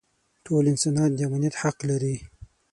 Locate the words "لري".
1.89-2.15